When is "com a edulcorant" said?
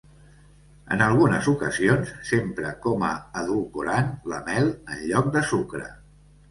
2.89-4.13